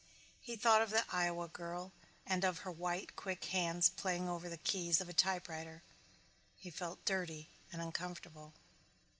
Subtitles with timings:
[0.39, 1.91] He thought of the Iowa girl
[2.25, 5.83] and of her white quick hands playing over the keys of a typewriter.
[6.57, 8.55] He felt dirty and uncomfortable.